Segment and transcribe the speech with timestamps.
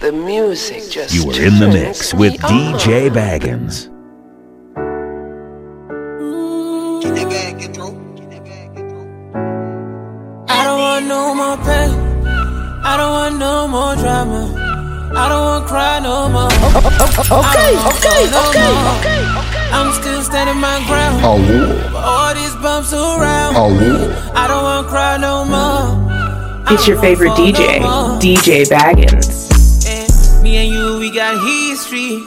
[0.00, 3.10] The music just You are in the mix with me DJ.
[3.10, 3.84] Baggins.
[7.02, 7.92] Get that bag, get through.
[8.16, 9.34] Get that bag, get through.
[10.48, 11.92] I don't want no more pain.
[12.82, 14.40] I don't want no more drama.
[15.14, 16.48] I don't want cry no more.
[16.48, 18.96] Okay, okay, no okay, more.
[19.04, 19.20] okay.
[19.76, 21.20] I'm still standing my ground.
[21.22, 21.92] Oh, yeah.
[21.94, 23.54] All these bumps around.
[23.54, 24.32] Oh, yeah.
[24.34, 26.72] I don't want cry no more.
[26.72, 28.18] It's your favorite DJ, no.
[28.18, 29.39] DJ Baggins.
[31.00, 32.20] We got history.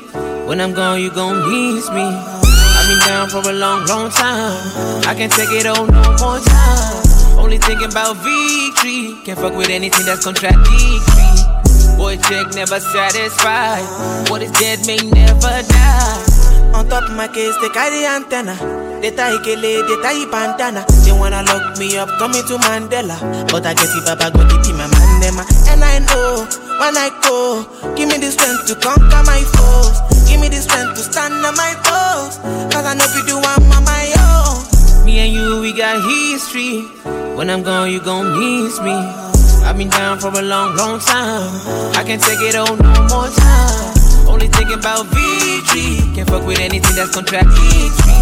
[0.50, 2.02] When I'm gone, you gon' miss me.
[2.02, 4.58] I've been down for a long, long time.
[5.06, 7.38] I can't take it on no more time.
[7.38, 9.14] Only thinking about victory.
[9.26, 11.38] Can't fuck with anything that's contradictory.
[12.02, 13.86] Boy, check never satisfied.
[14.32, 16.74] What is dead may never die.
[16.74, 18.58] On top of my case, they carry antenna.
[19.02, 20.82] They tie kele, they tie pantana.
[21.06, 23.22] They wanna lock me up, coming to Mandela.
[23.52, 25.13] But I guess if Papa go to be my them.
[25.74, 26.46] And I know
[26.78, 27.66] when I go,
[27.98, 29.98] give me the strength to conquer my foes.
[30.30, 32.38] Give me the strength to stand on my toes.
[32.70, 35.04] Cause I know if you do I'm on my own.
[35.04, 36.86] Me and you, we got history.
[37.34, 38.94] When I'm gone, you gon' miss me.
[39.66, 41.50] I've been down for a long, long time.
[41.98, 44.30] I can't take it on no more time.
[44.30, 46.06] Only thinking about victory.
[46.14, 48.22] Can't fuck with anything that's contradictory.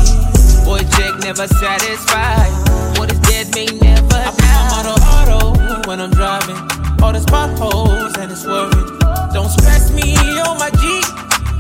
[0.64, 2.48] Boy, check never satisfied.
[2.96, 4.24] What is dead may never die.
[4.24, 6.81] I put my auto auto when I'm driving.
[7.02, 9.00] All these potholes and it's swerving.
[9.34, 10.14] Don't stress me
[10.46, 11.02] on my G.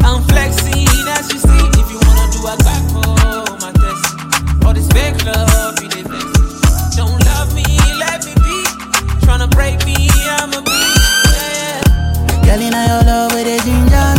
[0.06, 1.64] I'm flexing as you see.
[1.82, 4.66] If you wanna do, a got for my test.
[4.66, 6.96] All this fake love, you they vex.
[6.96, 7.66] Don't love me,
[7.98, 8.58] let me be.
[9.26, 10.80] Tryna break me, I'ma be.
[11.34, 11.82] Yeah.
[12.46, 14.11] Girl, in your love, where they ginger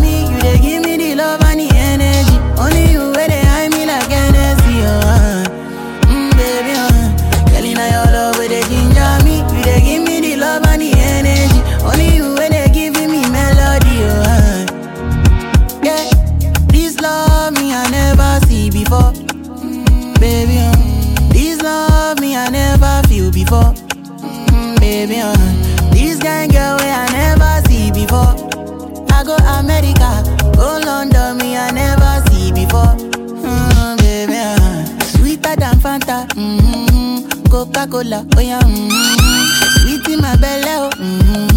[31.02, 32.94] London, me I never see before.
[33.42, 37.42] Mm, baby, uh, sweeter than Fanta, mm-hmm.
[37.50, 39.80] Coca Cola, oh yeah, mm-hmm.
[39.80, 40.90] sweet in my belly, oh.
[40.94, 41.51] Mm-hmm.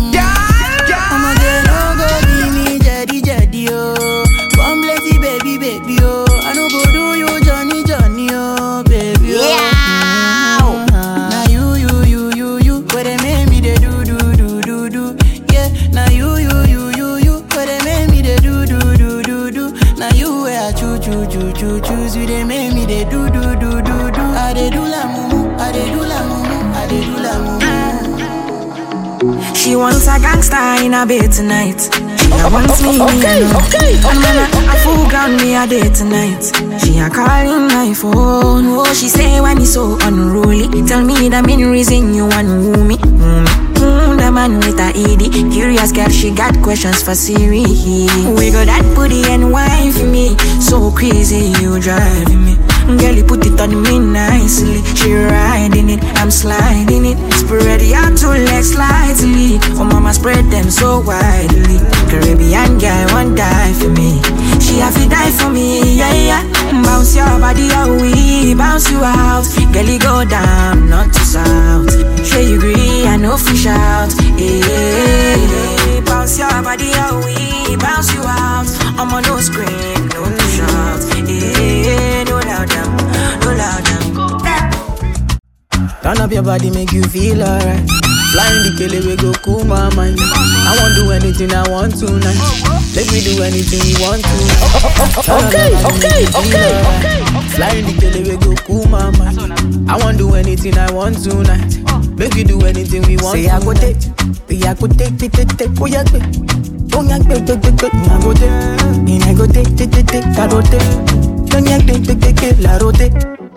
[30.36, 31.80] Gangster in a bed tonight.
[32.20, 33.60] She a wants me, Okay, I know.
[33.64, 36.44] okay, And man, okay, a, a full ground me a day tonight.
[36.84, 38.66] She a calling my phone.
[38.76, 40.68] Oh, she say why me so unruly.
[40.88, 42.98] Tell me the main reason you want woo me.
[42.98, 45.52] Mm, the man with a ED.
[45.54, 47.64] Curious girl, she got questions for Siri.
[47.64, 50.36] We got that booty and wine for me.
[50.60, 52.58] So crazy, you driving me.
[52.86, 54.84] Girl, you put it on me nicely.
[54.96, 57.18] She riding it, I'm sliding it.
[57.34, 59.58] Spread your two legs slightly.
[59.78, 61.80] Oh, mama, spread them so widely.
[62.10, 64.22] Caribbean girl, won't die for me.
[64.62, 66.84] She have to die for me, yeah, yeah.
[66.84, 69.46] Bounce your body out, we bounce you out.
[69.74, 71.90] Girl, you go down, not to south.
[72.26, 74.14] Sure you agree, I know fish out.
[74.38, 75.75] Yeah,
[86.36, 87.88] your body, make you feel alright.
[88.36, 90.20] Flying the kele, we go cool my mind.
[90.20, 92.36] I won't do anything I want tonight.
[92.92, 94.36] Let me do anything you want to.
[95.32, 97.24] Okay, okay, okay, okay.
[97.56, 99.40] Flying the kele, we go cool my mind.
[99.90, 101.80] I won't do anything I want tonight.
[102.20, 103.40] Make you do anything we want.
[103.40, 103.96] Say I go take,
[104.68, 106.04] I go take, take, take, take, oh yeah.
[106.92, 108.52] Oh yeah, take, take, take, take, I go take.
[109.08, 110.84] And I go take, take, take, take, I go take.
[111.48, 113.08] Don't yeah, take, take, take, take, la rote.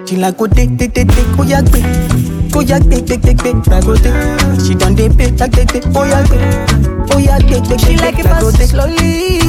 [0.06, 2.37] She like go take, take, take, take, oh yeah.
[2.58, 4.60] Oh yeah, take, take, take, take, take.
[4.66, 7.14] She done dey pay, take, take, take, oh yeah, take.
[7.14, 8.68] Oh yeah, take, take, She take, like take, it fast take.
[8.70, 9.40] slowly.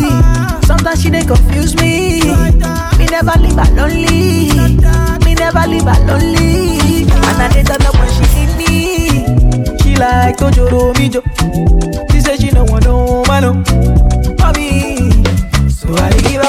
[0.67, 2.21] Sometimes she dey confuse me.
[3.00, 4.51] Me never leave her lonely.
[5.25, 7.03] Me never leave her lonely.
[7.09, 8.67] And I turn up when she need me.
[9.81, 11.21] She like Tojoro Mijo.
[12.12, 13.51] She say she no want no man, no.
[14.38, 15.09] For me,
[15.69, 16.49] so I give her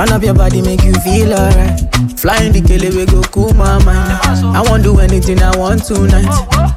[0.00, 1.76] Turn up your body, make you feel alright.
[2.16, 4.16] Flying the kele, we go cool my mind.
[4.56, 6.24] I won't do anything I want tonight.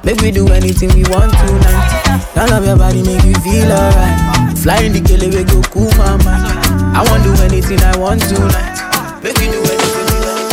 [0.04, 2.28] Make we do anything we want tonight.
[2.36, 4.60] Turn up your body, make you feel alright.
[4.60, 6.52] Flying the kele, we go cool my mind.
[6.92, 8.76] I won't do anything I want tonight.
[9.24, 10.44] Make we do anything we want.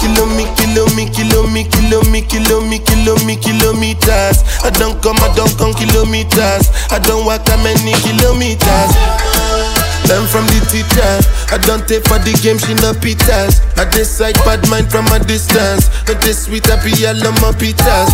[0.00, 4.40] Kilo me, kilo me, kilo me, kilo me, kilo me, kilo me, kilometers.
[4.64, 6.72] I don't come, I don't come kilometers.
[6.88, 9.35] I don't walk that many kilometers.
[10.06, 11.12] Learn from the teacher.
[11.50, 13.58] I don't take for the game, she no pitas.
[13.74, 15.90] I decide bad mind from a distance.
[16.06, 18.10] Not this sweet, I be all on my pitas.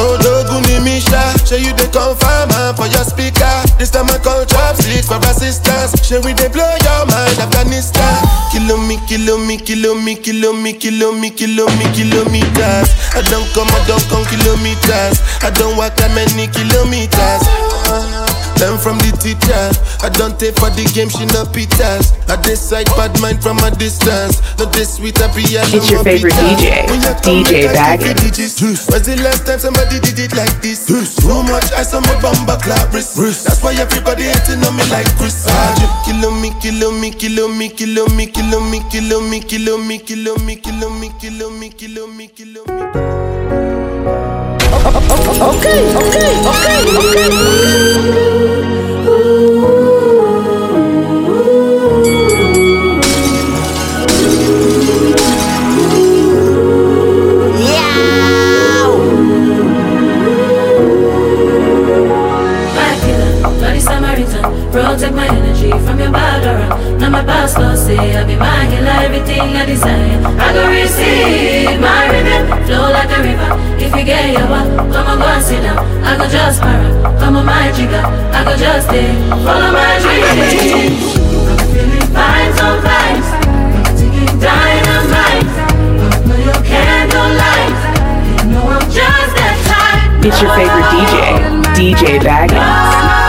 [0.00, 3.52] Oh, Doguni Misha, show you the confirm for your speaker.
[3.76, 5.92] This time I call chopsticks for assistance.
[6.00, 8.24] Show we they blow your mind, Afghanistan.
[8.48, 12.88] Kilo me, kilo me, kilo me, kilo me, kilo me, kilo me, kilometers.
[13.12, 15.20] I don't come, I don't come kilometers.
[15.44, 18.23] I don't walk that many kilometers.
[18.60, 19.64] Learn from the teacher.
[20.04, 22.14] I don't take for the game, she no pitas.
[22.30, 24.40] I decide bad mind from a distance.
[24.58, 26.56] Not this sweet, I be all It's your favorite pitas.
[26.56, 28.36] DJ, When you come, DJ make I give Baggins.
[28.36, 28.88] digits.
[28.88, 30.86] When's the last time somebody did it like this?
[30.86, 33.16] Too much ice on my bumper clap wrist.
[33.44, 35.44] That's why everybody hating on me like Chris.
[36.04, 40.36] Kilo me, kilo me, kilo me, kilo me, kilo me, kilo me, kilo me, kilo
[40.38, 42.84] me, kilo me, kilo me, kilo me, kilo me.
[44.84, 48.43] Okay, okay, okay, okay.
[90.26, 93.24] It's your favorite DJ, DJ Baggins.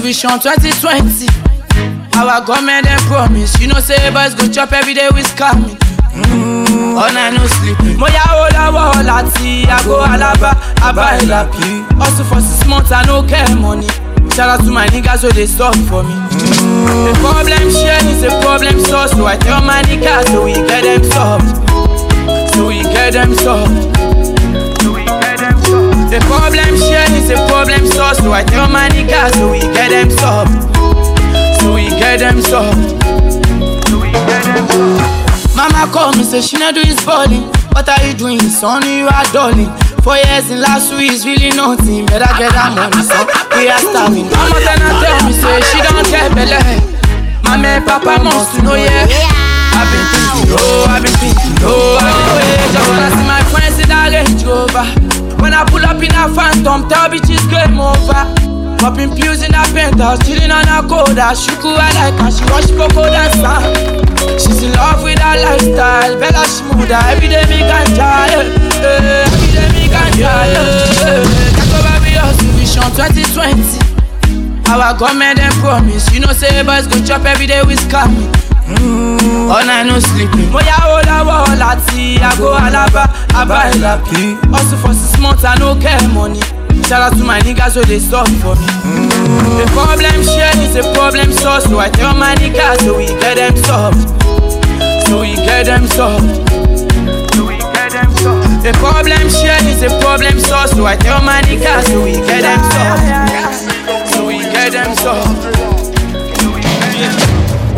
[0.00, 1.26] Vision 2020.
[2.16, 5.76] Our government dem promise, you know say boys go chop every day with scamming.
[6.12, 7.78] Mm, all night no sleep.
[7.98, 10.50] Mo ya o lọ́wọ́ láti àgọ́ Alaba,
[10.82, 11.84] Aba Elapi.
[11.98, 13.86] Hustle for six months, I no get money.
[14.40, 16.14] Shout out to my niggas wey dey stop for me.
[17.04, 20.80] The problem share is a problem solved, so I tell my niggas so we get
[20.80, 21.44] them solved.
[22.56, 23.92] So we get them solved.
[26.08, 29.90] The problem share is a problem solved, so I tell my niggas so we get
[29.92, 30.56] them solved.
[31.60, 32.96] So we get them solved.
[35.54, 37.44] Mama call me, say she not do his balling.
[37.76, 38.88] What are you doing, son?
[38.88, 39.68] You are darling.
[40.02, 42.06] Four years in last week is really nothing.
[42.06, 43.20] Better get that money, so
[43.52, 44.32] we are starving.
[44.32, 46.56] Mama then I tell me, say she don't get belly.
[47.44, 49.04] Mama and Papa must know, yeah.
[49.76, 52.72] I've been thinking, oh, I've been thinking, oh, I've been waiting.
[52.72, 54.86] Just wanna see my friends in that Range Rover.
[55.42, 57.29] When I pull up in a phantom, tell over.
[58.80, 61.36] Popping pills in a penthouse, chilling on a coda.
[61.36, 63.60] Shuku I like her, she wash cocoa dancer.
[64.40, 66.96] She's in love with her lifestyle, Bella Shmurda.
[67.12, 69.28] Every day me ganja, yeah, yeah.
[69.28, 71.76] Every day me ganja, yeah.
[71.76, 73.84] Over me hustle vision 2020.
[74.72, 78.32] Our government dem promise, you know say boys go chop every day with scamming.
[78.64, 80.48] Mm, all night no sleeping.
[80.52, 84.38] Mo ya o lọ́wọ́ láti àgọ́ Alaba, Aba Elapi.
[84.48, 86.40] Hustle for six months, I no care money.
[86.90, 88.66] Shout out to my niggas so they stop for me.
[88.66, 93.36] The problem share is a problem solved, so I tell my niggas so we get
[93.36, 94.10] them solved.
[95.06, 96.26] So we get them solved.
[97.36, 98.66] So we get them solved.
[98.66, 102.42] The problem share is a problem solved, so I tell my niggas so we get
[102.42, 104.10] them solved.
[104.10, 105.46] So we get them solved.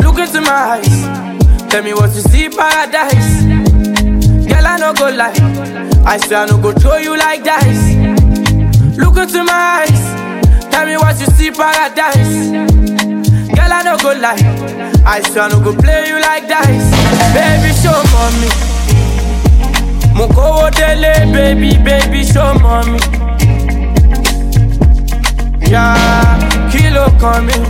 [0.01, 3.43] Look into my eyes, tell me what you see paradise.
[4.49, 5.37] Girl, I no go lie,
[6.03, 8.12] I swear I no go throw you like dice.
[9.23, 12.51] Look into my eyes, tell me what you see paradise.
[13.55, 14.35] Girl, I no go lie,
[15.07, 16.91] I I no go play you like dice.
[17.31, 18.49] Baby, show mommy.
[20.13, 22.99] Mo kówó délé, baby, baby, show mommy.
[25.71, 27.63] Yeah, kilo coming.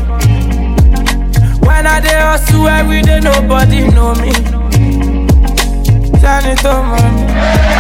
[1.62, 4.32] When I dey hustle every day, nobody know me.
[6.20, 7.24] Sẹ́ni tó mọ̀ mí.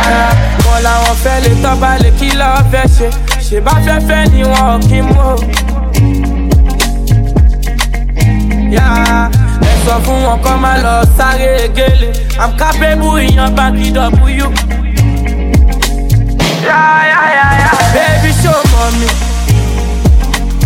[0.06, 0.30] Ara
[0.65, 3.32] wọn làwọn fẹ́ lè tọ́ba lè kí lọ́ọ́ fẹ́.
[3.53, 5.33] Ṣé bá fẹ́ fẹ́ ni wọn ò kí mú o.
[9.69, 12.07] Ẹ sọ fún wọn kọ́ máa lọ sáré gélé.
[12.41, 14.48] I'm capable ìyan báńkì W.
[17.95, 19.07] Baby, show mommy.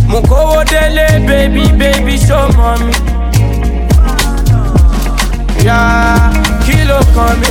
[0.09, 2.47] Mo kówó délé, baby, baby, show
[7.15, 7.47] kan mi.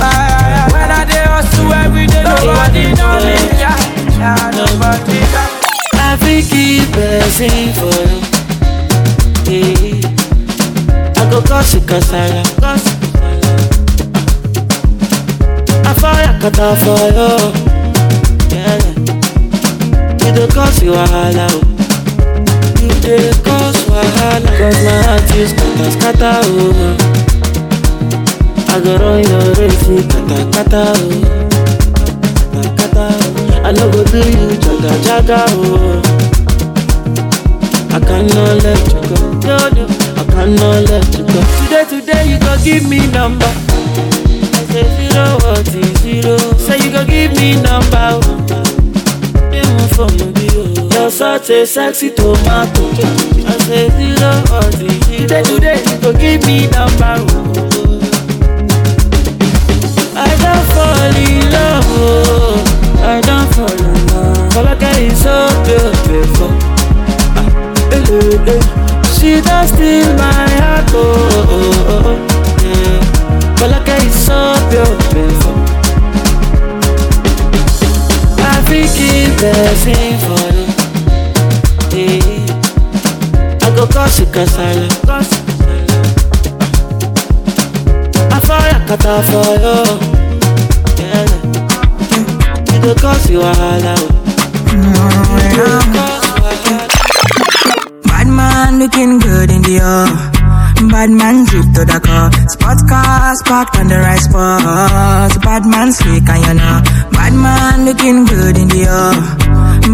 [0.00, 0.66] Ah, yeah, yeah.
[0.72, 3.34] When I dey hustle every day, nobody know me.
[3.62, 3.76] Yeah,
[5.94, 6.90] I fit keep.
[11.16, 12.42] I go cause you kasala.
[15.86, 17.30] I fire kata for you.
[20.26, 21.48] You dey cause you wahala.
[22.82, 24.50] You dey cause wahala.
[24.58, 26.96] Cause my heart is kata kata oh.
[28.68, 29.22] I go run
[30.52, 31.37] kata oh.
[33.68, 36.00] I no go do you jaga jaga oh.
[37.90, 39.84] I cannot let you go, no no.
[40.16, 41.38] I cannot let you go.
[41.60, 43.44] Today today you go give me number.
[43.44, 46.36] I say zero what is zero.
[46.56, 48.16] Say you go give me number.
[49.52, 50.08] Even for.
[50.94, 52.88] You're such a sexy tomato.
[52.88, 55.26] I say zero what is zero.
[55.28, 57.16] Today today you go give me number.
[57.20, 57.44] oh.
[60.16, 62.77] I don't fall in love, oh.
[63.18, 64.56] I don't fall in love.
[64.56, 65.34] I get is so
[65.66, 66.50] beautiful.
[67.34, 67.50] Ah,
[67.90, 68.62] eh, eh, eh.
[69.18, 70.98] She does steal my heart, oh,
[71.50, 72.14] oh, oh,
[72.62, 73.64] oh.
[73.64, 74.38] I get is so
[74.70, 75.56] beautiful.
[78.38, 80.66] I feel keep blessing for you.
[83.60, 84.86] I go cause you kasala.
[88.30, 89.47] I fire kata for
[103.76, 105.42] on the right spot.
[105.42, 106.80] Bad man slick and you know.
[107.12, 109.38] Bad man looking good in the air.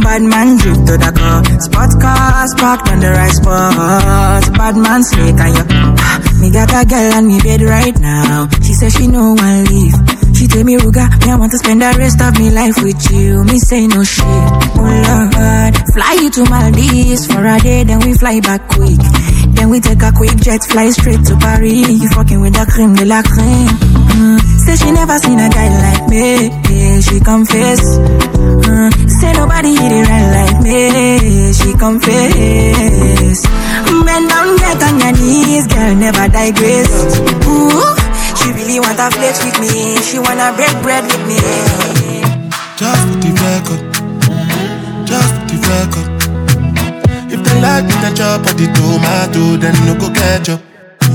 [0.01, 1.43] Bad man drip to the car.
[1.61, 4.43] Spot cars parked on the right spot.
[4.55, 5.65] Bad man slick and you.
[5.99, 8.49] Ah, Me got a girl on me bed right now.
[8.63, 9.95] She says she no one leave.
[10.35, 13.01] She tell me, Ruga, me I want to spend the rest of me life with
[13.11, 13.45] you.
[13.45, 14.27] Me say no shit.
[14.27, 18.99] Oh Lord, fly you to Maldives for a day, then we fly back quick.
[19.55, 21.89] Then we take a quick jet, fly straight to Paris.
[21.89, 23.69] You fucking with the creme de la creme.
[24.15, 24.39] Mm.
[24.65, 26.51] Say she never seen a guy like me.
[27.01, 27.81] She confess.
[27.99, 28.91] Mm.
[29.11, 31.53] Say nobody hit it right like me.
[31.53, 33.39] She confess.
[34.05, 37.19] Bend down, get on your knees, girl, never digress.
[37.49, 37.95] Ooh,
[38.37, 39.97] she really want to flex with me.
[40.03, 41.39] She wanna break bread with me.
[42.77, 43.81] Just the record.
[45.07, 46.14] Just the record.
[47.65, 50.61] Like the chop or the tomato, then no go catch up.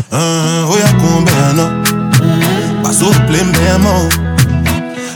[0.09, 1.65] Uh, oh yeah, come bear no.
[2.81, 4.09] Pass over plain bear more.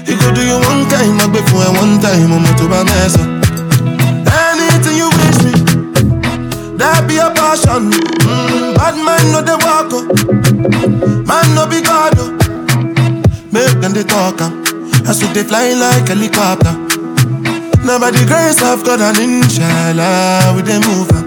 [0.05, 3.17] You go do you one time, I for you one time, I'm to my mess
[3.17, 3.25] up.
[4.29, 5.53] Anything you wish me,
[6.77, 7.89] that be a passion.
[8.29, 10.05] Mm, bad man no they walk up.
[11.25, 12.29] Man no be God oh.
[13.51, 14.61] Make them they talk am.
[15.07, 16.77] As we they fly like helicopter.
[17.83, 21.22] Now by the grace of God and inshallah we they move am.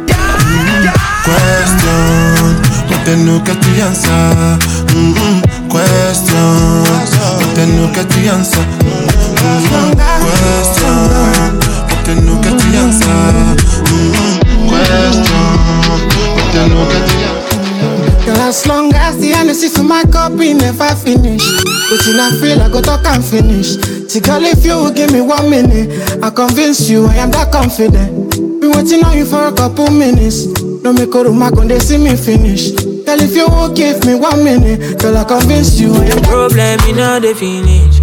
[1.26, 2.54] Question,
[3.26, 4.54] no get the answer.
[5.68, 6.86] Question,
[7.38, 8.62] but then no get the answer.
[10.22, 13.18] Question, but then no get the answer.
[14.70, 15.50] Question,
[16.36, 17.58] but then no get the answer.
[18.46, 21.42] As long as the energy for my cup we never finish.
[21.90, 23.76] But in I feel I go talk and finish.
[24.08, 25.90] See, girl, if you give me one minute,
[26.22, 28.30] I convince you I am that confident.
[28.60, 30.46] Been waiting on you for a couple minutes.
[30.86, 32.70] No make a room, they see me finish.
[32.70, 37.00] Girl, if you won't give me one minute, girl, I convince you am Problem in
[37.00, 37.98] all the finish.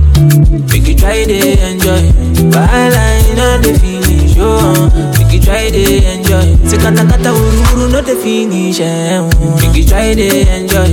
[0.68, 2.12] Make you try to enjoy.
[2.52, 4.36] While I know the finish.
[4.38, 6.44] Oh, make you try to enjoy.
[6.68, 8.82] Say kata kata uru uru no the finish.
[8.82, 9.16] Eh.
[9.16, 9.32] oh.
[9.64, 10.92] Make you try to enjoy.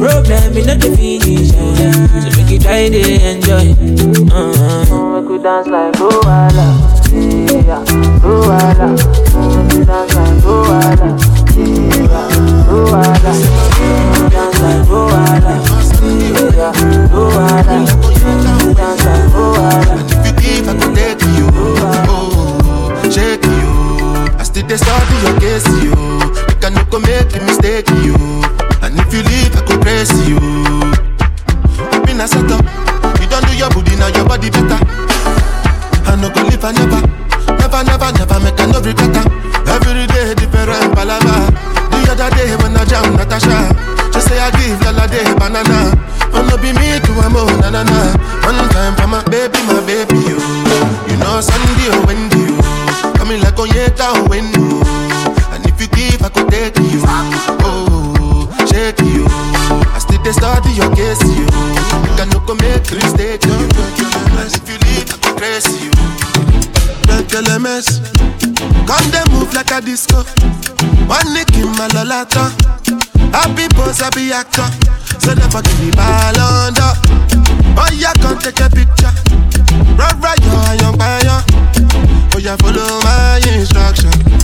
[0.00, 1.52] Problem in all the finish.
[1.52, 1.92] Eh.
[2.24, 3.76] So make you try to enjoy.
[4.32, 5.20] Uh-huh.
[5.20, 6.68] Make you dance like Luala.
[7.12, 7.84] Yeah,
[8.24, 8.96] Luala.
[8.96, 10.31] Make you dance like
[28.04, 28.14] You.
[28.82, 30.28] And if you leave, I could you.
[30.28, 30.41] You
[49.66, 50.38] my baby, you.
[51.10, 52.56] You know Sunday or Wendy, you.
[53.18, 54.60] Coming like Onyeka or Wendy.
[55.52, 57.00] And if you give, I could take you.
[57.62, 59.26] Oh, shake you.
[59.94, 61.46] I still they study your case, you.
[61.46, 63.58] You can no make mistake, you.
[64.38, 65.92] And if you leave, I could crazy you.
[67.60, 68.00] Mess.
[68.86, 70.24] Come they move like a disco.
[71.06, 72.50] One nick in my lolata.
[73.32, 74.66] Happy boss, happy actor.
[75.20, 76.92] So never give me ball under.
[77.76, 79.12] Oh, yeah, come take a picture.
[79.98, 81.44] Right, yo, young fire.
[82.34, 84.41] Oh, yeah, follow my instruction.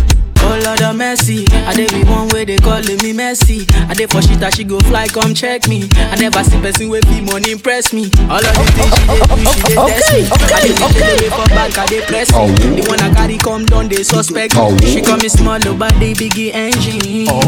[0.59, 3.63] Oh Lord of mercy, I dey be one way they calling me messy.
[3.87, 5.87] I dey for shit that she go fly, come check me.
[6.11, 8.11] I never see person with fee money impress me.
[8.27, 10.21] All of the things she dey do, she dey test me.
[10.27, 12.43] I dey need to dey for back, I dey press me.
[12.43, 12.51] Oh.
[12.75, 14.61] The one I carry come down, they suspect me.
[14.61, 14.75] Oh.
[14.83, 17.31] She call me small, oh, but they biggie engine.
[17.31, 17.39] Oh,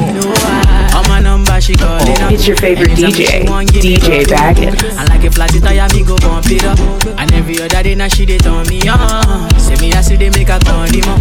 [0.46, 2.30] I, on my number she calling up.
[2.30, 4.36] It's your favorite Anytime DJ, she want, give me DJ go.
[4.38, 4.78] Baggins.
[4.94, 6.78] I like a flat tire, me go bump it up.
[7.18, 9.50] And every other day now she dey turn me on.
[9.58, 11.18] Say me I see they make a turn him on.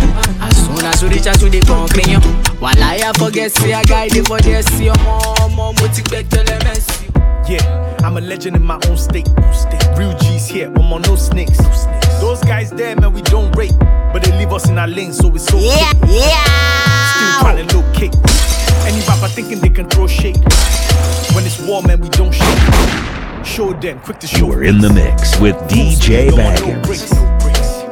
[0.84, 2.18] As soon reach out to the concrete,
[2.60, 6.02] while I forget say I guide it for this, see your mom, mom, what you
[6.02, 7.08] expect tell them messy.
[7.48, 9.28] Yeah, I'm a legend in my own state.
[9.98, 11.58] Real G's here, I'm on no snakes.
[12.22, 13.74] Those guys there, man, we don't rate.
[13.80, 17.14] But they leave us in our lane, so it's so yeah, yeah.
[17.14, 18.16] Still trying to locate.
[18.86, 20.38] Any rapper thinking they can throw shade.
[21.36, 23.46] When it's war, man, we don't shake.
[23.46, 24.48] Show them, quick to show.
[24.48, 26.84] We're in the mix with DJ No Baggins.
[26.86, 27.20] breaks, no.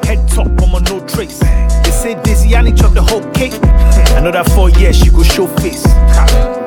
[0.04, 1.40] Head top, I'm on no trace.
[2.48, 3.54] They say I need chop the whole cake.
[3.62, 5.86] I know Another four years, she go show face.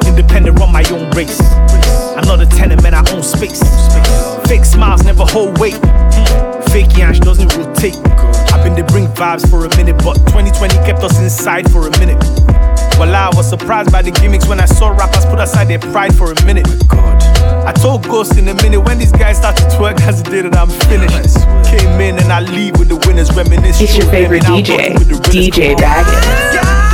[0.06, 1.40] Independent, run my own race.
[1.40, 3.62] i Another tenant, man, I own space.
[4.46, 5.80] Fake smiles never hold weight.
[6.68, 7.96] Fake yansh doesn't rotate.
[8.60, 12.22] I've to bring vibes for a minute, but 2020 kept us inside for a minute.
[12.98, 16.14] Well, I was surprised by the gimmicks when I saw rappers put aside their pride
[16.14, 16.66] for a minute.
[16.88, 17.22] God.
[17.66, 20.44] I told Ghost in a minute when these guys start to twerk as they did
[20.44, 21.36] it, I'm finished.
[21.70, 23.80] Came in and I leave with the winners reminisce.
[23.80, 25.52] It's your favorite DJ, rock with the realest.
[25.52, 26.04] DJ Come on.
[26.04, 26.89] Baggins.